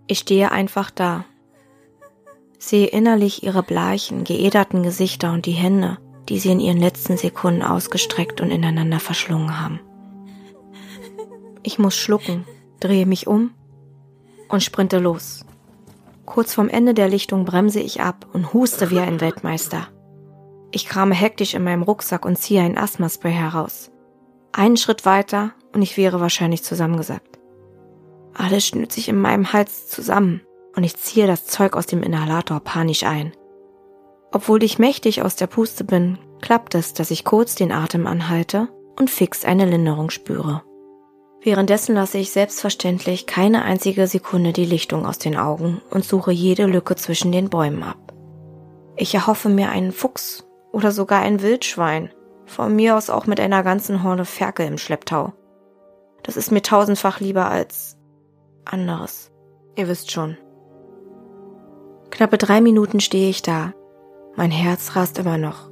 Ich 0.08 0.20
stehe 0.20 0.52
einfach 0.52 0.92
da 0.92 1.24
sehe 2.58 2.88
innerlich 2.88 3.44
ihre 3.44 3.64
bleichen, 3.64 4.24
geederten 4.24 4.84
Gesichter 4.84 5.32
und 5.32 5.46
die 5.46 5.52
Hände, 5.52 5.98
die 6.30 6.40
sie 6.40 6.52
in 6.52 6.60
ihren 6.60 6.80
letzten 6.80 7.18
Sekunden 7.18 7.62
ausgestreckt 7.62 8.42
und 8.42 8.52
ineinander 8.52 9.00
verschlungen 9.00 9.60
haben. 9.60 9.80
Ich 11.64 11.80
muss 11.80 11.96
schlucken, 11.96 12.46
drehe 12.80 13.06
mich 13.06 13.28
um 13.28 13.52
und 14.50 14.64
sprinte 14.64 15.00
los. 15.00 15.46
Kurz 16.26 16.54
vorm 16.54 16.70
Ende 16.70 16.94
der 16.94 17.08
Lichtung 17.08 17.46
bremse 17.46 17.80
ich 17.80 18.02
ab 18.02 18.26
und 18.34 18.54
huste 18.54 18.90
wie 18.90 19.00
ein 19.00 19.22
Weltmeister. 19.22 19.88
Ich 20.72 20.86
krame 20.86 21.16
hektisch 21.16 21.54
in 21.54 21.64
meinem 21.64 21.84
Rucksack 21.84 22.26
und 22.26 22.38
ziehe 22.38 22.62
ein 22.62 22.78
Asthmaspray 22.78 23.32
heraus. 23.32 23.92
Einen 24.52 24.78
Schritt 24.78 25.06
weiter 25.06 25.52
und 25.74 25.82
ich 25.82 25.96
wäre 25.96 26.20
wahrscheinlich 26.20 26.64
zusammengesackt. 26.64 27.40
Alles 28.34 28.68
schnürt 28.68 28.92
sich 28.92 29.08
in 29.08 29.20
meinem 29.20 29.54
Hals 29.54 29.88
zusammen 29.88 30.42
und 30.78 30.84
ich 30.84 30.96
ziehe 30.96 31.26
das 31.26 31.48
Zeug 31.48 31.76
aus 31.76 31.88
dem 31.88 32.04
Inhalator 32.04 32.60
panisch 32.60 33.04
ein. 33.04 33.34
Obwohl 34.32 34.62
ich 34.64 34.78
mächtig 34.78 35.24
aus 35.24 35.36
der 35.36 35.48
Puste 35.48 35.84
bin, 35.84 36.20
klappt 36.40 36.76
es, 36.76 36.94
dass 36.94 37.10
ich 37.10 37.26
kurz 37.26 37.56
den 37.56 37.72
Atem 37.72 38.06
anhalte 38.06 38.68
und 38.98 39.10
fix 39.10 39.44
eine 39.44 39.66
Linderung 39.66 40.12
spüre. 40.12 40.62
Währenddessen 41.42 41.96
lasse 41.96 42.20
ich 42.20 42.30
selbstverständlich 42.30 43.26
keine 43.26 43.64
einzige 43.64 44.06
Sekunde 44.06 44.54
die 44.54 44.66
Lichtung 44.66 45.08
aus 45.08 45.18
den 45.18 45.36
Augen 45.36 45.82
und 45.90 46.06
suche 46.06 46.32
jede 46.32 46.68
Lücke 46.68 46.96
zwischen 46.96 47.32
den 47.32 47.50
Bäumen 47.50 47.82
ab. 47.82 48.14
Ich 48.98 49.16
erhoffe 49.16 49.50
mir 49.50 49.70
einen 49.70 49.92
Fuchs 49.92 50.46
oder 50.72 50.92
sogar 50.92 51.22
ein 51.22 51.42
Wildschwein, 51.42 52.12
von 52.46 52.76
mir 52.76 52.98
aus 52.98 53.10
auch 53.10 53.26
mit 53.26 53.40
einer 53.40 53.64
ganzen 53.64 54.04
Horde 54.04 54.26
Ferkel 54.26 54.68
im 54.68 54.78
Schlepptau. 54.78 55.34
Das 56.22 56.38
ist 56.38 56.52
mir 56.52 56.62
tausendfach 56.62 57.20
lieber 57.20 57.50
als 57.50 57.98
anderes. 58.66 59.32
Ihr 59.76 59.88
wisst 59.88 60.12
schon. 60.12 60.38
Knappe 62.18 62.40
drei 62.40 62.62
Minuten 62.62 63.00
stehe 63.00 63.30
ich 63.30 63.44
da. 63.44 63.74
Mein 64.36 64.50
Herz 64.50 64.96
rast 64.96 65.20
immer 65.20 65.38
noch. 65.38 65.70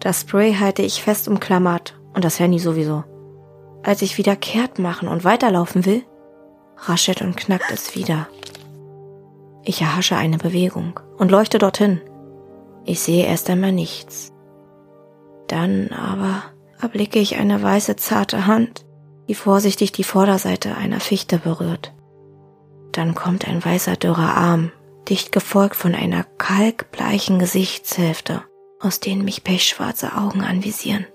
Das 0.00 0.22
Spray 0.22 0.54
halte 0.54 0.80
ich 0.80 1.02
fest 1.02 1.28
umklammert 1.28 2.00
und 2.14 2.24
das 2.24 2.40
Handy 2.40 2.58
sowieso. 2.58 3.04
Als 3.82 4.00
ich 4.00 4.16
wieder 4.16 4.34
kehrt 4.34 4.78
machen 4.78 5.08
und 5.08 5.24
weiterlaufen 5.24 5.84
will, 5.84 6.02
raschelt 6.78 7.20
und 7.20 7.36
knackt 7.36 7.70
es 7.70 7.94
wieder. 7.94 8.28
Ich 9.62 9.82
erhasche 9.82 10.16
eine 10.16 10.38
Bewegung 10.38 11.00
und 11.18 11.30
leuchte 11.30 11.58
dorthin. 11.58 12.00
Ich 12.86 13.00
sehe 13.00 13.26
erst 13.26 13.50
einmal 13.50 13.72
nichts. 13.72 14.32
Dann 15.48 15.90
aber 15.90 16.44
erblicke 16.80 17.18
ich 17.18 17.36
eine 17.36 17.62
weiße 17.62 17.96
zarte 17.96 18.46
Hand, 18.46 18.86
die 19.28 19.34
vorsichtig 19.34 19.92
die 19.92 20.04
Vorderseite 20.04 20.78
einer 20.78 21.00
Fichte 21.00 21.36
berührt. 21.36 21.92
Dann 22.92 23.14
kommt 23.14 23.46
ein 23.46 23.62
weißer 23.62 23.96
dürrer 23.96 24.34
Arm 24.34 24.72
dicht 25.08 25.32
gefolgt 25.32 25.76
von 25.76 25.94
einer 25.94 26.24
kalkbleichen 26.38 27.38
Gesichtshälfte, 27.38 28.42
aus 28.80 29.00
denen 29.00 29.24
mich 29.24 29.44
pechschwarze 29.44 30.16
Augen 30.16 30.42
anvisieren. 30.42 31.06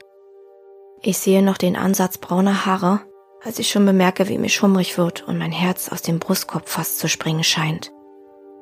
Ich 1.02 1.18
sehe 1.18 1.42
noch 1.42 1.58
den 1.58 1.76
Ansatz 1.76 2.18
brauner 2.18 2.66
Haare, 2.66 3.02
als 3.44 3.60
ich 3.60 3.70
schon 3.70 3.86
bemerke, 3.86 4.28
wie 4.28 4.38
mir 4.38 4.50
schummrig 4.50 4.98
wird 4.98 5.28
und 5.28 5.38
mein 5.38 5.52
Herz 5.52 5.90
aus 5.90 6.02
dem 6.02 6.20
Brustkorb 6.20 6.68
fast 6.68 7.00
zu 7.00 7.08
springen 7.08 7.44
scheint. 7.44 7.92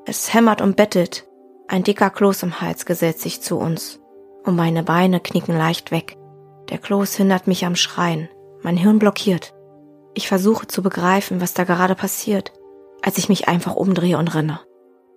Es 0.05 0.33
hämmert 0.33 0.61
und 0.61 0.75
bettelt, 0.75 1.27
ein 1.67 1.83
dicker 1.83 2.09
Kloß 2.09 2.43
im 2.43 2.61
Hals 2.61 2.85
gesetzt 2.85 3.21
sich 3.21 3.41
zu 3.41 3.57
uns, 3.57 3.99
und 4.43 4.55
meine 4.55 4.83
Beine 4.83 5.19
knicken 5.19 5.57
leicht 5.57 5.91
weg. 5.91 6.15
Der 6.69 6.77
Kloß 6.77 7.15
hindert 7.15 7.47
mich 7.47 7.65
am 7.65 7.75
Schreien, 7.75 8.29
mein 8.61 8.77
Hirn 8.77 8.99
blockiert. 8.99 9.53
Ich 10.13 10.27
versuche 10.27 10.67
zu 10.67 10.81
begreifen, 10.81 11.41
was 11.41 11.53
da 11.53 11.63
gerade 11.63 11.95
passiert, 11.95 12.53
als 13.01 13.17
ich 13.17 13.29
mich 13.29 13.47
einfach 13.47 13.75
umdrehe 13.75 14.17
und 14.17 14.33
renne. 14.33 14.59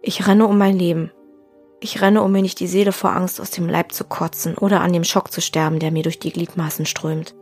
Ich 0.02 0.26
renne 0.26 0.47
um 0.47 0.57
mein 0.57 0.78
Leben. 0.78 1.12
Ich 1.80 2.00
renne, 2.02 2.23
um 2.23 2.33
mir 2.33 2.42
nicht 2.42 2.61
die 2.61 2.66
Seele 2.66 2.92
vor 2.92 3.12
Angst 3.12 3.40
aus 3.40 3.50
dem 3.50 3.69
Leib 3.69 3.92
zu 3.92 4.04
kotzen 4.04 4.57
oder 4.57 4.80
an 4.80 4.92
dem 4.92 5.04
Schock 5.04 5.33
zu 5.33 5.40
sterben, 5.40 5.78
der 5.78 5.90
mir 5.90 6.02
durch 6.02 6.19
die 6.19 6.33
Gliedmaßen 6.33 6.87
strömt. 6.87 7.35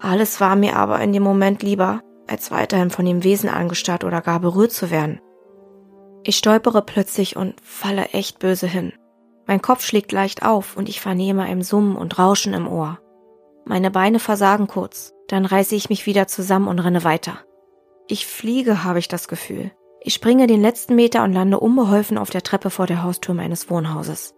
Alles 0.00 0.40
war 0.40 0.56
mir 0.56 0.76
aber 0.76 1.00
in 1.00 1.12
dem 1.12 1.22
Moment 1.22 1.62
lieber, 1.62 2.00
als 2.26 2.50
weiterhin 2.50 2.90
von 2.90 3.04
dem 3.04 3.24
Wesen 3.24 3.48
angestarrt 3.48 4.04
oder 4.04 4.20
gar 4.20 4.40
berührt 4.40 4.72
zu 4.72 4.90
werden. 4.90 5.20
Ich 6.24 6.36
stolpere 6.36 6.82
plötzlich 6.82 7.36
und 7.36 7.54
falle 7.62 8.06
echt 8.06 8.38
böse 8.38 8.66
hin. 8.66 8.92
Mein 9.46 9.60
Kopf 9.60 9.84
schlägt 9.84 10.12
leicht 10.12 10.42
auf 10.42 10.76
und 10.76 10.88
ich 10.88 11.00
vernehme 11.00 11.42
ein 11.42 11.62
Summen 11.62 11.96
und 11.96 12.18
Rauschen 12.18 12.54
im 12.54 12.66
Ohr. 12.66 12.98
Meine 13.66 13.90
Beine 13.90 14.18
versagen 14.18 14.66
kurz, 14.66 15.12
dann 15.28 15.44
reiße 15.44 15.74
ich 15.74 15.90
mich 15.90 16.06
wieder 16.06 16.26
zusammen 16.26 16.68
und 16.68 16.78
renne 16.78 17.04
weiter. 17.04 17.38
Ich 18.08 18.26
fliege, 18.26 18.84
habe 18.84 18.98
ich 18.98 19.08
das 19.08 19.28
Gefühl. 19.28 19.70
Ich 20.06 20.12
springe 20.12 20.46
den 20.46 20.60
letzten 20.60 20.96
Meter 20.96 21.24
und 21.24 21.32
lande 21.32 21.58
unbeholfen 21.58 22.18
auf 22.18 22.28
der 22.28 22.42
Treppe 22.42 22.68
vor 22.68 22.86
der 22.86 23.02
Haustür 23.02 23.34
meines 23.34 23.70
Wohnhauses. 23.70 24.34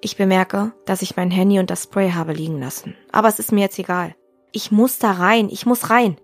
Ich 0.00 0.16
bemerke, 0.16 0.72
dass 0.86 1.02
ich 1.02 1.14
mein 1.14 1.30
Handy 1.30 1.58
und 1.58 1.68
das 1.68 1.82
Spray 1.82 2.12
habe 2.12 2.32
liegen 2.32 2.58
lassen. 2.58 2.94
Aber 3.12 3.28
es 3.28 3.38
ist 3.38 3.52
mir 3.52 3.60
jetzt 3.60 3.78
egal. 3.78 4.14
Ich 4.50 4.72
muss 4.72 4.98
da 4.98 5.10
rein, 5.12 5.50
ich 5.50 5.66
muss 5.66 5.90
rein. 5.90 6.16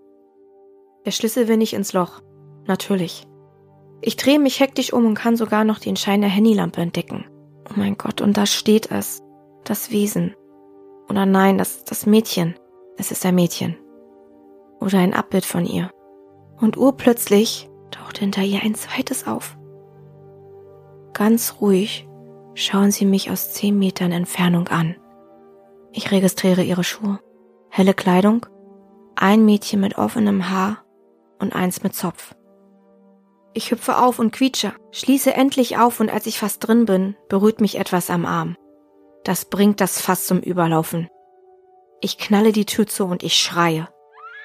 Der 1.04 1.10
Schlüssel 1.10 1.46
will 1.46 1.58
nicht 1.58 1.74
ins 1.74 1.92
Loch. 1.92 2.22
Natürlich. 2.66 3.26
Ich 4.00 4.16
drehe 4.16 4.38
mich 4.38 4.60
hektisch 4.60 4.94
um 4.94 5.04
und 5.04 5.14
kann 5.14 5.36
sogar 5.36 5.64
noch 5.64 5.78
den 5.78 5.96
Schein 5.96 6.22
der 6.22 6.30
Handylampe 6.30 6.80
entdecken. 6.80 7.26
Oh 7.68 7.74
mein 7.76 7.98
Gott, 7.98 8.22
und 8.22 8.38
da 8.38 8.46
steht 8.46 8.90
es. 8.90 9.22
Das 9.64 9.90
Wesen. 9.90 10.34
Oder 11.10 11.26
nein, 11.26 11.58
das, 11.58 11.84
das 11.84 12.06
Mädchen. 12.06 12.54
Es 12.96 13.10
ist 13.10 13.26
ein 13.26 13.34
Mädchen. 13.34 13.76
Oder 14.80 15.00
ein 15.00 15.12
Abbild 15.12 15.44
von 15.44 15.66
ihr. 15.66 15.90
Und 16.58 16.78
urplötzlich 16.78 17.68
taucht 17.90 18.18
hinter 18.18 18.42
ihr 18.42 18.62
ein 18.62 18.74
zweites 18.74 19.26
auf. 19.26 19.56
Ganz 21.12 21.56
ruhig 21.60 22.06
schauen 22.54 22.90
sie 22.90 23.04
mich 23.04 23.30
aus 23.30 23.52
zehn 23.52 23.78
Metern 23.78 24.12
Entfernung 24.12 24.68
an. 24.68 24.96
Ich 25.92 26.10
registriere 26.10 26.62
ihre 26.62 26.84
Schuhe, 26.84 27.20
helle 27.70 27.94
Kleidung, 27.94 28.46
ein 29.14 29.44
Mädchen 29.44 29.80
mit 29.80 29.96
offenem 29.96 30.50
Haar 30.50 30.84
und 31.38 31.54
eins 31.54 31.82
mit 31.82 31.94
Zopf. 31.94 32.34
Ich 33.54 33.70
hüpfe 33.70 33.96
auf 33.96 34.18
und 34.18 34.32
quietsche, 34.32 34.74
schließe 34.90 35.32
endlich 35.32 35.78
auf 35.78 36.00
und 36.00 36.12
als 36.12 36.26
ich 36.26 36.38
fast 36.38 36.66
drin 36.66 36.84
bin, 36.84 37.16
berührt 37.30 37.62
mich 37.62 37.78
etwas 37.78 38.10
am 38.10 38.26
Arm. 38.26 38.56
Das 39.24 39.46
bringt 39.46 39.80
das 39.80 40.00
Fass 40.00 40.26
zum 40.26 40.40
Überlaufen. 40.40 41.08
Ich 42.02 42.18
knalle 42.18 42.52
die 42.52 42.66
Tür 42.66 42.86
zu 42.86 43.06
und 43.06 43.22
ich 43.22 43.36
schreie. 43.36 43.88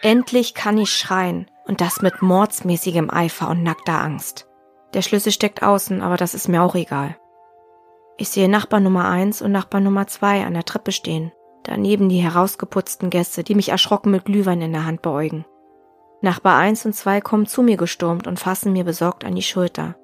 Endlich 0.01 0.53
kann 0.53 0.77
ich 0.77 0.93
schreien 0.93 1.50
und 1.71 1.79
das 1.79 2.01
mit 2.01 2.21
mordsmäßigem 2.21 3.09
Eifer 3.09 3.49
und 3.49 3.63
nackter 3.63 3.93
Angst. 4.01 4.45
Der 4.93 5.01
Schlüssel 5.01 5.31
steckt 5.31 5.63
außen, 5.63 6.01
aber 6.01 6.17
das 6.17 6.33
ist 6.33 6.49
mir 6.49 6.61
auch 6.63 6.75
egal. 6.75 7.15
Ich 8.17 8.27
sehe 8.27 8.49
Nachbar 8.49 8.81
Nummer 8.81 9.07
eins 9.07 9.41
und 9.41 9.53
Nachbar 9.53 9.79
Nummer 9.79 10.05
zwei 10.05 10.45
an 10.45 10.53
der 10.53 10.65
Treppe 10.65 10.91
stehen, 10.91 11.31
daneben 11.63 12.09
die 12.09 12.17
herausgeputzten 12.17 13.09
Gäste, 13.09 13.45
die 13.45 13.55
mich 13.55 13.69
erschrocken 13.69 14.11
mit 14.11 14.25
Glühwein 14.25 14.61
in 14.61 14.73
der 14.73 14.85
Hand 14.85 15.01
beäugen. 15.01 15.45
Nachbar 16.19 16.57
eins 16.57 16.85
und 16.85 16.91
zwei 16.91 17.21
kommen 17.21 17.45
zu 17.45 17.63
mir 17.63 17.77
gestürmt 17.77 18.27
und 18.27 18.37
fassen 18.37 18.73
mir 18.73 18.83
besorgt 18.83 19.23
an 19.23 19.35
die 19.35 19.41
Schulter. 19.41 19.95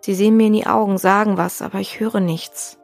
Sie 0.00 0.14
sehen 0.14 0.36
mir 0.36 0.48
in 0.48 0.52
die 0.52 0.66
Augen, 0.66 0.98
sagen 0.98 1.36
was, 1.36 1.62
aber 1.62 1.78
ich 1.78 2.00
höre 2.00 2.18
nichts. 2.18 2.80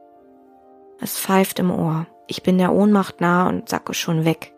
Es 1.01 1.19
pfeift 1.19 1.59
im 1.59 1.73
Ohr. 1.73 2.07
Ich 2.29 2.45
bin 2.45 2.59
der 2.59 2.73
Ohnmacht 2.73 3.21
nah 3.21 3.49
und 3.49 3.69
sacke 3.69 3.93
schon 3.93 4.25
weg. 4.25 4.55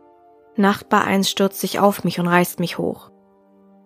Nachbar 0.56 1.04
eins 1.04 1.30
stürzt 1.30 1.58
sich 1.58 1.80
auf 1.80 2.04
mich 2.04 2.20
und 2.20 2.28
reißt 2.28 2.60
mich 2.60 2.76
hoch. 2.76 3.11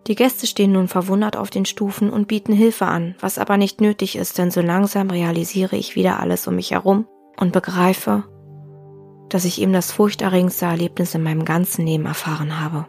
Die 0.06 0.14
Gäste 0.14 0.46
stehen 0.46 0.72
nun 0.72 0.86
verwundert 0.86 1.36
auf 1.36 1.50
den 1.50 1.64
Stufen 1.64 2.10
und 2.10 2.28
bieten 2.28 2.52
Hilfe 2.52 2.86
an, 2.86 3.16
was 3.18 3.38
aber 3.38 3.56
nicht 3.56 3.80
nötig 3.80 4.16
ist, 4.16 4.38
denn 4.38 4.52
so 4.52 4.60
langsam 4.60 5.10
realisiere 5.10 5.76
ich 5.76 5.96
wieder 5.96 6.20
alles 6.20 6.46
um 6.46 6.54
mich 6.54 6.70
herum 6.70 7.08
und 7.36 7.52
begreife, 7.52 8.24
dass 9.28 9.44
ich 9.44 9.60
eben 9.60 9.72
das 9.72 9.90
furchterregendste 9.90 10.66
Erlebnis 10.66 11.14
in 11.14 11.24
meinem 11.24 11.44
ganzen 11.44 11.84
Leben 11.84 12.06
erfahren 12.06 12.60
habe. 12.60 12.86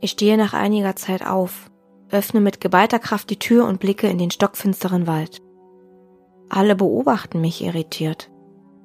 Ich 0.00 0.12
stehe 0.12 0.36
nach 0.36 0.54
einiger 0.54 0.94
Zeit 0.94 1.26
auf, 1.26 1.70
öffne 2.10 2.40
mit 2.40 2.60
geballter 2.60 3.00
Kraft 3.00 3.28
die 3.30 3.38
Tür 3.38 3.66
und 3.66 3.80
blicke 3.80 4.06
in 4.06 4.18
den 4.18 4.30
stockfinsteren 4.30 5.08
Wald. 5.08 5.42
Alle 6.48 6.76
beobachten 6.76 7.40
mich 7.40 7.64
irritiert. 7.64 8.30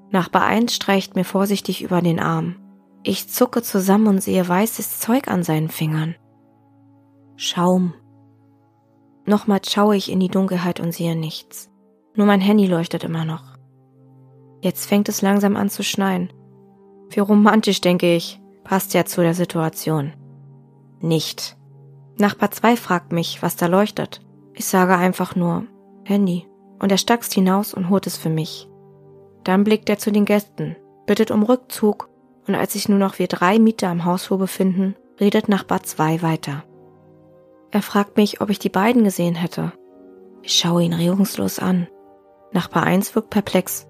Nachbar 0.10 0.46
eins 0.46 0.74
streicht 0.74 1.16
mir 1.16 1.26
vorsichtig 1.26 1.84
über 1.84 2.02
den 2.02 2.20
Arm. 2.20 2.56
Ich 3.04 3.30
zucke 3.30 3.62
zusammen 3.62 4.08
und 4.08 4.24
sehe 4.24 4.48
weißes 4.48 5.00
Zeug 5.00 5.28
an 5.28 5.44
seinen 5.44 5.70
Fingern. 5.70 6.16
Schaum. 7.44 7.96
Nochmals 9.26 9.72
schaue 9.72 9.96
ich 9.96 10.12
in 10.12 10.20
die 10.20 10.28
Dunkelheit 10.28 10.80
und 10.80 10.94
sehe 10.94 11.16
nichts. 11.16 11.72
Nur 12.14 12.28
mein 12.28 12.40
Handy 12.40 12.68
leuchtet 12.68 13.04
immer 13.04 13.26
noch. 13.26 13.58
Jetzt 14.62 14.86
fängt 14.86 15.10
es 15.10 15.24
langsam 15.24 15.56
an 15.56 15.68
zu 15.68 15.82
schneien. 15.82 16.32
Wie 17.10 17.20
romantisch, 17.20 17.82
denke 17.82 18.16
ich. 18.16 18.40
Passt 18.64 18.94
ja 18.94 19.06
zu 19.06 19.22
der 19.22 19.34
Situation. 19.34 20.14
Nicht. 21.00 21.58
Nachbar 22.20 22.52
2 22.52 22.78
fragt 22.78 23.12
mich, 23.12 23.42
was 23.42 23.56
da 23.56 23.66
leuchtet. 23.66 24.22
Ich 24.54 24.66
sage 24.66 24.96
einfach 24.96 25.36
nur 25.36 25.64
Handy. 26.04 26.48
Und 26.78 26.92
er 26.92 27.00
stackst 27.00 27.34
hinaus 27.34 27.74
und 27.74 27.90
holt 27.90 28.06
es 28.06 28.18
für 28.18 28.30
mich. 28.30 28.70
Dann 29.44 29.64
blickt 29.64 29.90
er 29.90 29.98
zu 29.98 30.12
den 30.12 30.26
Gästen, 30.26 30.76
bittet 31.08 31.32
um 31.32 31.42
Rückzug 31.42 32.08
und 32.48 32.54
als 32.54 32.74
sich 32.74 32.88
nur 32.88 33.00
noch 33.00 33.18
wir 33.18 33.28
drei 33.28 33.58
Mieter 33.58 33.88
am 33.88 34.06
Hausflur 34.06 34.38
befinden, 34.38 34.96
redet 35.20 35.50
Nachbar 35.50 35.82
2 35.82 36.22
weiter. 36.22 36.66
Er 37.72 37.82
fragt 37.82 38.18
mich, 38.18 38.42
ob 38.42 38.50
ich 38.50 38.60
die 38.60 38.70
beiden 38.70 39.04
gesehen 39.04 39.36
hätte. 39.36 39.72
Ich 40.42 40.54
schaue 40.54 40.84
ihn 40.84 40.94
regungslos 40.94 41.60
an. 41.60 41.88
Nachbar 42.52 42.84
1 42.84 43.16
wirkt 43.16 43.30
perplex. 43.30 43.88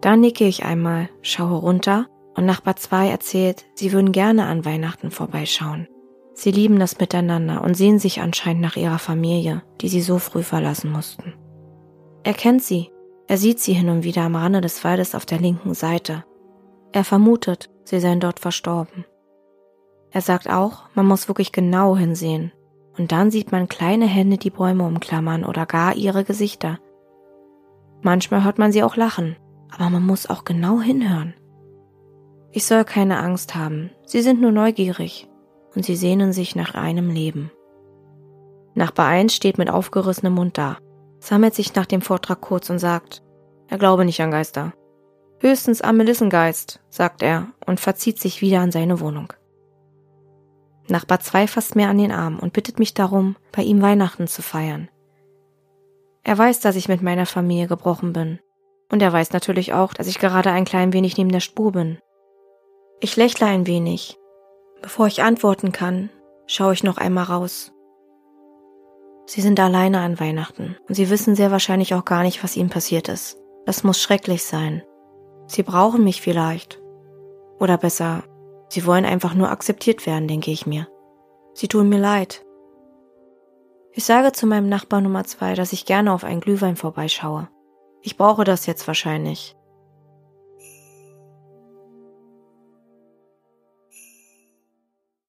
Dann 0.00 0.20
nicke 0.20 0.46
ich 0.46 0.64
einmal, 0.64 1.10
schaue 1.20 1.58
runter 1.58 2.06
und 2.34 2.46
Nachbar 2.46 2.76
2 2.76 3.08
erzählt, 3.08 3.66
sie 3.74 3.92
würden 3.92 4.12
gerne 4.12 4.46
an 4.46 4.64
Weihnachten 4.64 5.10
vorbeischauen. 5.10 5.88
Sie 6.32 6.52
lieben 6.52 6.78
das 6.78 6.98
Miteinander 6.98 7.62
und 7.62 7.76
sehen 7.76 7.98
sich 7.98 8.22
anscheinend 8.22 8.62
nach 8.62 8.76
ihrer 8.76 8.98
Familie, 8.98 9.62
die 9.82 9.88
sie 9.88 10.00
so 10.00 10.18
früh 10.18 10.42
verlassen 10.42 10.90
mussten. 10.90 11.34
Er 12.22 12.32
kennt 12.32 12.62
sie, 12.62 12.90
er 13.26 13.36
sieht 13.36 13.60
sie 13.60 13.74
hin 13.74 13.90
und 13.90 14.04
wieder 14.04 14.22
am 14.22 14.36
Rande 14.36 14.62
des 14.62 14.82
Waldes 14.84 15.14
auf 15.14 15.26
der 15.26 15.38
linken 15.38 15.74
Seite. 15.74 16.24
Er 16.92 17.04
vermutet, 17.04 17.68
sie 17.84 18.00
seien 18.00 18.20
dort 18.20 18.40
verstorben. 18.40 19.04
Er 20.12 20.22
sagt 20.22 20.48
auch, 20.48 20.84
man 20.94 21.06
muss 21.06 21.28
wirklich 21.28 21.52
genau 21.52 21.96
hinsehen, 21.96 22.52
und 22.96 23.12
dann 23.12 23.30
sieht 23.30 23.52
man 23.52 23.68
kleine 23.68 24.06
Hände 24.06 24.36
die 24.36 24.50
Bäume 24.50 24.84
umklammern 24.84 25.44
oder 25.44 25.66
gar 25.66 25.94
ihre 25.94 26.24
Gesichter. 26.24 26.78
Manchmal 28.02 28.44
hört 28.44 28.58
man 28.58 28.72
sie 28.72 28.82
auch 28.82 28.96
lachen, 28.96 29.36
aber 29.70 29.90
man 29.90 30.04
muss 30.04 30.28
auch 30.28 30.44
genau 30.44 30.80
hinhören. 30.80 31.34
Ich 32.52 32.66
soll 32.66 32.84
keine 32.84 33.18
Angst 33.20 33.54
haben, 33.54 33.90
sie 34.04 34.22
sind 34.22 34.40
nur 34.40 34.52
neugierig 34.52 35.28
und 35.74 35.84
sie 35.84 35.96
sehnen 35.96 36.32
sich 36.32 36.56
nach 36.56 36.74
einem 36.74 37.10
Leben. 37.10 37.52
Nachbar 38.74 39.06
1 39.06 39.34
steht 39.34 39.58
mit 39.58 39.70
aufgerissenem 39.70 40.34
Mund 40.34 40.58
da, 40.58 40.78
sammelt 41.18 41.54
sich 41.54 41.74
nach 41.74 41.86
dem 41.86 42.00
Vortrag 42.00 42.40
kurz 42.40 42.70
und 42.70 42.78
sagt, 42.78 43.22
er 43.68 43.78
glaube 43.78 44.04
nicht 44.04 44.20
an 44.20 44.30
Geister. 44.30 44.72
Höchstens 45.38 45.80
am 45.80 45.96
Melissengeist, 45.96 46.80
sagt 46.90 47.22
er 47.22 47.48
und 47.66 47.80
verzieht 47.80 48.18
sich 48.18 48.42
wieder 48.42 48.60
an 48.60 48.72
seine 48.72 49.00
Wohnung. 49.00 49.32
Nachbar 50.90 51.20
2 51.20 51.46
fasst 51.46 51.76
mir 51.76 51.88
an 51.88 51.98
den 51.98 52.12
Arm 52.12 52.38
und 52.38 52.52
bittet 52.52 52.78
mich 52.78 52.94
darum, 52.94 53.36
bei 53.52 53.62
ihm 53.62 53.80
Weihnachten 53.80 54.26
zu 54.26 54.42
feiern. 54.42 54.88
Er 56.22 56.36
weiß, 56.36 56.60
dass 56.60 56.76
ich 56.76 56.88
mit 56.88 57.02
meiner 57.02 57.26
Familie 57.26 57.66
gebrochen 57.66 58.12
bin. 58.12 58.40
Und 58.90 59.02
er 59.02 59.12
weiß 59.12 59.32
natürlich 59.32 59.72
auch, 59.72 59.94
dass 59.94 60.08
ich 60.08 60.18
gerade 60.18 60.50
ein 60.50 60.64
klein 60.64 60.92
wenig 60.92 61.16
neben 61.16 61.30
der 61.30 61.40
Spur 61.40 61.72
bin. 61.72 61.98
Ich 63.00 63.16
lächle 63.16 63.46
ein 63.46 63.66
wenig. 63.66 64.18
Bevor 64.82 65.06
ich 65.06 65.22
antworten 65.22 65.72
kann, 65.72 66.10
schaue 66.46 66.72
ich 66.72 66.82
noch 66.82 66.98
einmal 66.98 67.24
raus. 67.24 67.72
Sie 69.26 69.40
sind 69.40 69.60
alleine 69.60 70.00
an 70.00 70.18
Weihnachten 70.18 70.76
und 70.88 70.96
sie 70.96 71.08
wissen 71.08 71.36
sehr 71.36 71.52
wahrscheinlich 71.52 71.94
auch 71.94 72.04
gar 72.04 72.24
nicht, 72.24 72.42
was 72.42 72.56
ihnen 72.56 72.70
passiert 72.70 73.08
ist. 73.08 73.38
Das 73.64 73.84
muss 73.84 74.02
schrecklich 74.02 74.42
sein. 74.42 74.82
Sie 75.46 75.62
brauchen 75.62 76.02
mich 76.02 76.20
vielleicht. 76.20 76.82
Oder 77.60 77.78
besser, 77.78 78.24
Sie 78.70 78.86
wollen 78.86 79.04
einfach 79.04 79.34
nur 79.34 79.50
akzeptiert 79.50 80.06
werden, 80.06 80.28
denke 80.28 80.50
ich 80.50 80.64
mir. 80.64 80.88
Sie 81.54 81.68
tun 81.68 81.88
mir 81.88 81.98
leid. 81.98 82.46
Ich 83.92 84.04
sage 84.04 84.32
zu 84.32 84.46
meinem 84.46 84.68
Nachbar 84.68 85.00
Nummer 85.00 85.24
zwei, 85.24 85.54
dass 85.54 85.72
ich 85.72 85.84
gerne 85.84 86.12
auf 86.12 86.22
einen 86.22 86.40
Glühwein 86.40 86.76
vorbeischaue. 86.76 87.48
Ich 88.00 88.16
brauche 88.16 88.44
das 88.44 88.66
jetzt 88.66 88.86
wahrscheinlich. 88.86 89.56